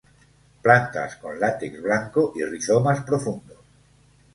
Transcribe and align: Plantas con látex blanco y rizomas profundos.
Plantas 0.63 1.17
con 1.17 1.39
látex 1.39 1.79
blanco 1.79 2.31
y 2.35 2.43
rizomas 2.43 3.01
profundos. 3.03 3.59